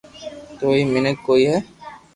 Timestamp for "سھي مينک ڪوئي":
0.75-1.43